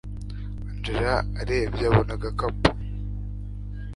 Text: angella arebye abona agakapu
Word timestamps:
angella 0.69 1.15
arebye 1.41 1.83
abona 1.89 2.11
agakapu 2.17 2.69